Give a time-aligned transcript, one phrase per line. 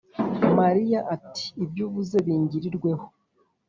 [0.59, 3.05] -mariya ati: “ibyo uvuze bingirirweho”